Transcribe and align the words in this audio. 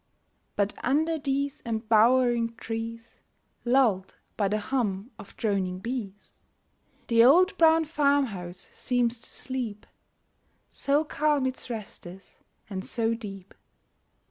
But 0.55 0.73
under 0.83 1.19
these 1.19 1.61
embowering 1.63 2.55
trees, 2.55 3.19
Lulled 3.63 4.15
by 4.35 4.47
the 4.47 4.57
hum 4.57 5.11
of 5.19 5.37
droning 5.37 5.77
bees, 5.77 6.33
The 7.07 7.23
old 7.23 7.55
brown 7.59 7.85
farmhouse 7.85 8.71
seems 8.73 9.19
to 9.21 9.29
sleep, 9.29 9.85
So 10.71 11.03
calm 11.03 11.45
its 11.45 11.69
rest 11.69 12.07
is 12.07 12.39
and 12.67 12.83
so 12.83 13.13
deep. 13.13 13.53